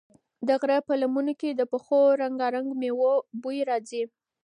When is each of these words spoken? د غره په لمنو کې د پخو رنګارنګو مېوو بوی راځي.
د 0.47 0.49
غره 0.61 0.77
په 0.87 0.93
لمنو 1.01 1.33
کې 1.41 1.49
د 1.53 1.61
پخو 1.71 1.99
رنګارنګو 2.21 2.79
مېوو 2.81 3.13
بوی 3.41 3.57
راځي. 3.69 4.03